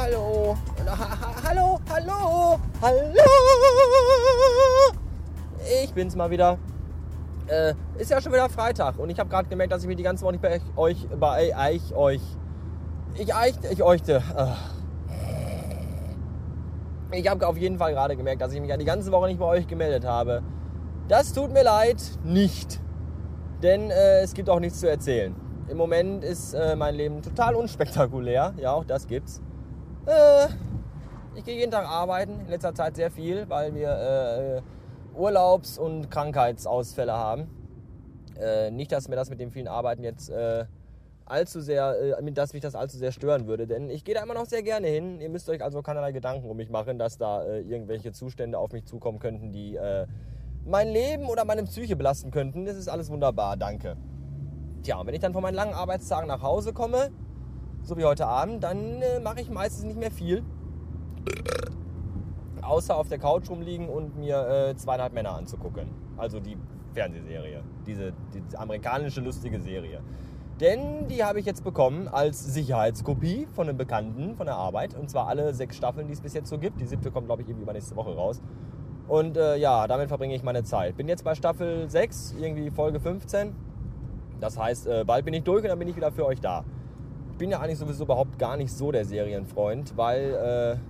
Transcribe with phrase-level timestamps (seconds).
[0.00, 0.56] Hallo!
[5.82, 6.56] Ich bin's mal wieder.
[7.48, 10.04] Äh, ist ja schon wieder Freitag und ich habe gerade gemerkt, dass ich mich die
[10.04, 12.20] ganze Woche nicht bei euch, bei euch, euch,
[13.16, 14.22] ich eichte, ich euchte.
[17.10, 19.40] Ich habe auf jeden Fall gerade gemerkt, dass ich mich ja die ganze Woche nicht
[19.40, 20.42] bei euch gemeldet habe.
[21.08, 22.80] Das tut mir leid, nicht.
[23.64, 25.34] Denn äh, es gibt auch nichts zu erzählen.
[25.68, 28.54] Im Moment ist äh, mein Leben total unspektakulär.
[28.58, 29.42] Ja, auch das gibt's.
[30.08, 30.48] Äh,
[31.34, 36.10] ich gehe jeden Tag arbeiten, in letzter Zeit sehr viel, weil wir äh, Urlaubs- und
[36.10, 37.48] Krankheitsausfälle haben.
[38.40, 40.64] Äh, nicht, dass mir das mit dem vielen Arbeiten jetzt äh,
[41.26, 44.32] allzu sehr, äh, dass mich das allzu sehr stören würde, denn ich gehe da immer
[44.32, 45.20] noch sehr gerne hin.
[45.20, 48.72] Ihr müsst euch also keinerlei Gedanken um mich machen, dass da äh, irgendwelche Zustände auf
[48.72, 50.06] mich zukommen könnten, die äh,
[50.64, 52.64] mein Leben oder meine Psyche belasten könnten.
[52.64, 53.96] Das ist alles wunderbar, danke.
[54.82, 57.10] Tja, und wenn ich dann von meinen langen Arbeitstagen nach Hause komme,
[57.88, 60.44] so wie heute Abend, dann äh, mache ich meistens nicht mehr viel.
[62.60, 65.88] Außer auf der Couch rumliegen und mir äh, zweieinhalb Männer anzugucken.
[66.18, 66.58] Also die
[66.92, 67.62] Fernsehserie.
[67.86, 70.00] Diese, diese amerikanische lustige Serie.
[70.60, 74.94] Denn die habe ich jetzt bekommen als Sicherheitskopie von einem Bekannten von der Arbeit.
[74.94, 76.80] Und zwar alle sechs Staffeln, die es bis jetzt so gibt.
[76.80, 78.42] Die siebte kommt, glaube ich, irgendwie nächste Woche raus.
[79.06, 80.96] Und äh, ja, damit verbringe ich meine Zeit.
[80.96, 83.54] Bin jetzt bei Staffel 6, irgendwie Folge 15.
[84.40, 86.64] Das heißt, äh, bald bin ich durch und dann bin ich wieder für euch da.
[87.38, 90.80] Ich bin ja eigentlich sowieso überhaupt gar nicht so der Serienfreund, weil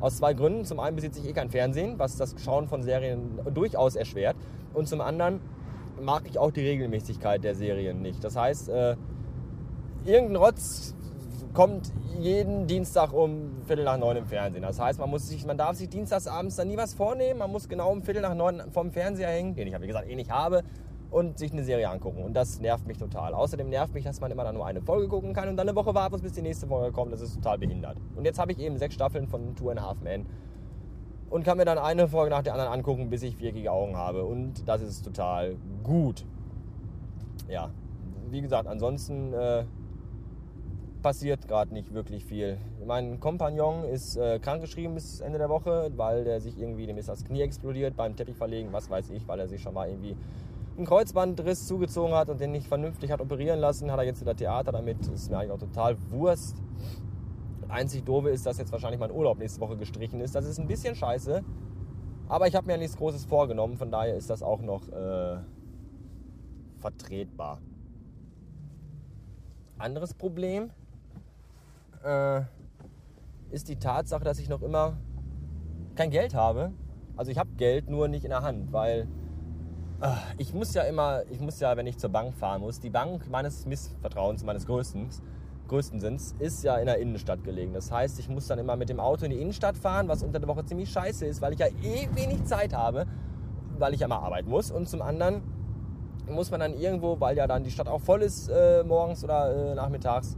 [0.00, 0.64] äh, aus zwei Gründen.
[0.64, 4.34] Zum einen besitze ich eh kein Fernsehen, was das Schauen von Serien durchaus erschwert.
[4.74, 5.40] Und zum anderen
[6.02, 8.24] mag ich auch die Regelmäßigkeit der Serien nicht.
[8.24, 8.96] Das heißt, äh,
[10.04, 10.96] irgendein Rotz
[11.54, 14.62] kommt jeden Dienstag um Viertel nach neun im Fernsehen.
[14.62, 17.38] Das heißt, man, muss sich, man darf sich dienstagsabends dann nie was vornehmen.
[17.38, 20.16] Man muss genau um Viertel nach neun vom Fernseher hängen, den ich, wie gesagt, eh
[20.16, 20.64] nicht habe,
[21.10, 22.22] und sich eine Serie angucken.
[22.22, 23.34] Und das nervt mich total.
[23.34, 25.76] Außerdem nervt mich, dass man immer dann nur eine Folge gucken kann und dann eine
[25.76, 27.12] Woche warten muss, bis die nächste Folge kommt.
[27.12, 27.96] Das ist total behindert.
[28.16, 30.26] Und jetzt habe ich eben sechs Staffeln von Two and a Half Men
[31.30, 34.24] und kann mir dann eine Folge nach der anderen angucken, bis ich viereckige Augen habe.
[34.24, 36.24] Und das ist total gut.
[37.48, 37.70] Ja,
[38.30, 39.64] wie gesagt, ansonsten äh,
[41.02, 42.58] passiert gerade nicht wirklich viel.
[42.84, 47.08] Mein Kompagnon ist äh, krankgeschrieben bis Ende der Woche, weil der sich irgendwie, dem ist
[47.08, 50.16] das Knie explodiert beim Teppichverlegen, was weiß ich, weil er sich schon mal irgendwie
[50.76, 54.36] einen Kreuzbandriss zugezogen hat und den nicht vernünftig hat operieren lassen, hat er jetzt wieder
[54.36, 55.06] Theater damit.
[55.08, 56.62] Ist mir eigentlich auch total Wurst.
[57.68, 60.34] Einzig doofe ist, dass jetzt wahrscheinlich mein Urlaub nächste Woche gestrichen ist.
[60.34, 61.42] Das ist ein bisschen scheiße.
[62.28, 65.38] Aber ich habe mir ja nichts Großes vorgenommen, von daher ist das auch noch äh,
[66.78, 67.60] vertretbar.
[69.78, 70.70] Anderes Problem
[72.04, 72.42] äh,
[73.50, 74.96] ist die Tatsache, dass ich noch immer
[75.94, 76.72] kein Geld habe.
[77.16, 79.06] Also ich habe Geld, nur nicht in der Hand, weil
[80.36, 83.30] ich muss ja immer, ich muss ja, wenn ich zur Bank fahren muss, die Bank
[83.30, 85.08] meines Missvertrauens, meines größten,
[85.68, 87.72] größten Sinns, ist ja in der Innenstadt gelegen.
[87.72, 90.38] Das heißt, ich muss dann immer mit dem Auto in die Innenstadt fahren, was unter
[90.38, 93.06] der Woche ziemlich scheiße ist, weil ich ja eh wenig Zeit habe,
[93.78, 94.70] weil ich ja mal arbeiten muss.
[94.70, 95.42] Und zum anderen
[96.28, 99.72] muss man dann irgendwo, weil ja dann die Stadt auch voll ist äh, morgens oder
[99.72, 100.36] äh, nachmittags,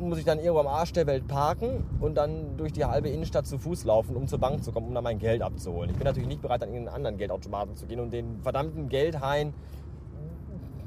[0.00, 3.46] muss ich dann irgendwo am Arsch der Welt parken und dann durch die halbe Innenstadt
[3.46, 5.90] zu Fuß laufen, um zur Bank zu kommen, um dann mein Geld abzuholen.
[5.90, 9.54] Ich bin natürlich nicht bereit, an irgendeinen anderen Geldautomaten zu gehen und den verdammten Geldhain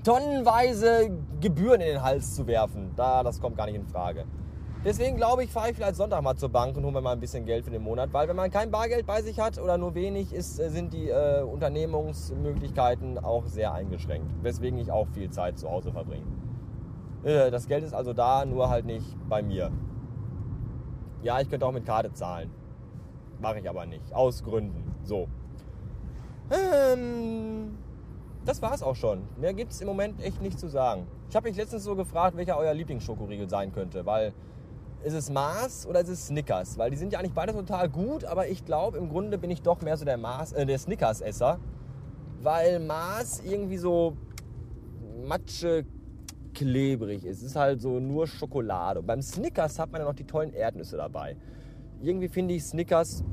[0.03, 2.91] tonnenweise Gebühren in den Hals zu werfen.
[2.95, 4.25] Da, das kommt gar nicht in Frage.
[4.83, 7.19] Deswegen glaube ich, fahre ich vielleicht Sonntag mal zur Bank und hole mir mal ein
[7.19, 9.93] bisschen Geld für den Monat, weil wenn man kein Bargeld bei sich hat oder nur
[9.93, 14.31] wenig, ist, äh, sind die äh, Unternehmungsmöglichkeiten auch sehr eingeschränkt.
[14.41, 16.25] Weswegen ich auch viel Zeit zu Hause verbringe.
[17.23, 19.71] Äh, das Geld ist also da, nur halt nicht bei mir.
[21.21, 22.49] Ja, ich könnte auch mit Karte zahlen.
[23.39, 24.13] Mache ich aber nicht.
[24.13, 24.95] Aus Gründen.
[25.03, 25.27] So.
[26.51, 27.77] Ähm,
[28.45, 29.21] das war's auch schon.
[29.37, 31.07] Mehr gibt's im Moment echt nicht zu sagen.
[31.29, 34.33] Ich habe mich letztens so gefragt, welcher euer Lieblingsschokoriegel sein könnte, weil
[35.03, 36.77] ist es Mars oder ist es Snickers?
[36.77, 39.61] Weil die sind ja eigentlich beide total gut, aber ich glaube, im Grunde bin ich
[39.61, 40.19] doch mehr so der,
[40.55, 41.59] äh, der Snickers-Esser.
[42.41, 44.17] Weil Mars irgendwie so
[45.27, 45.85] Matsche
[46.53, 47.39] klebrig ist.
[47.39, 49.01] Es ist halt so nur Schokolade.
[49.01, 51.35] Beim Snickers hat man ja noch die tollen Erdnüsse dabei.
[52.01, 53.23] Irgendwie finde ich Snickers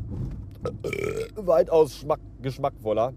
[1.37, 2.05] weitaus
[2.43, 3.13] geschmackvoller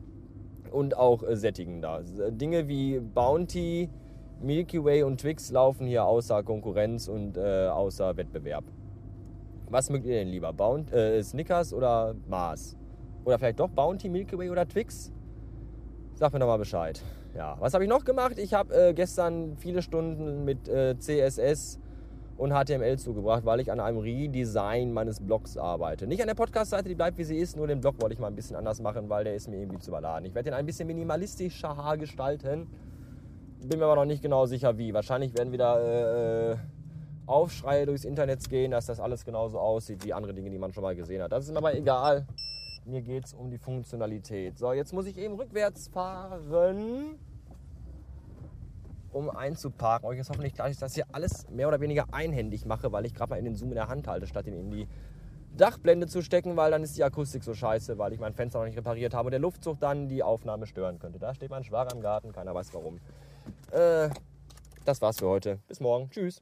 [0.72, 2.04] und auch äh, sättigender.
[2.32, 3.90] Dinge wie Bounty,
[4.42, 8.64] Milky Way und Twix laufen hier außer Konkurrenz und äh, außer Wettbewerb.
[9.70, 10.52] Was mögt ihr denn lieber?
[10.52, 12.76] Bounty, äh, Snickers oder Mars?
[13.24, 15.12] Oder vielleicht doch Bounty, Milky Way oder Twix?
[16.16, 17.02] Sag mir doch mal Bescheid.
[17.36, 18.38] Ja, was habe ich noch gemacht?
[18.38, 21.80] Ich habe äh, gestern viele Stunden mit äh, CSS
[22.38, 26.08] und HTML zugebracht, weil ich an einem Redesign meines Blogs arbeite.
[26.08, 28.28] Nicht an der Podcast-Seite, die bleibt wie sie ist, nur den Blog wollte ich mal
[28.28, 30.26] ein bisschen anders machen, weil der ist mir irgendwie zu überladen.
[30.26, 32.68] Ich werde den ein bisschen minimalistischer gestalten.
[33.64, 34.94] Bin mir aber noch nicht genau sicher wie.
[34.94, 36.56] Wahrscheinlich werden wieder äh,
[37.28, 40.84] Aufschreie durchs Internet gehen, dass das alles genauso aussieht wie andere Dinge, die man schon
[40.84, 41.32] mal gesehen hat.
[41.32, 42.26] Das ist mir aber egal.
[42.86, 44.58] Mir geht es um die Funktionalität.
[44.58, 47.20] So, jetzt muss ich eben rückwärts fahren,
[49.12, 50.08] um einzuparken.
[50.08, 53.06] Euch ist hoffentlich klar, dass ich das hier alles mehr oder weniger einhändig mache, weil
[53.06, 54.88] ich gerade mal in den Zoom in der Hand halte, statt ihn in die
[55.56, 58.66] Dachblende zu stecken, weil dann ist die Akustik so scheiße, weil ich mein Fenster noch
[58.66, 61.20] nicht repariert habe und der Luftzug dann die Aufnahme stören könnte.
[61.20, 63.00] Da steht mein Schwager im Garten, keiner weiß warum.
[63.72, 64.10] Äh,
[64.86, 65.60] das war's für heute.
[65.68, 66.10] Bis morgen.
[66.10, 66.42] Tschüss.